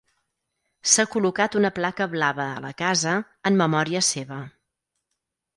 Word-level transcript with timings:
S'ha 0.93 1.05
col·locat 1.15 1.57
una 1.59 1.71
placa 1.75 2.09
blava 2.15 2.47
a 2.55 2.65
la 2.65 2.71
casa 2.81 3.15
en 3.51 3.61
memòria 3.63 4.03
seva. 4.11 4.41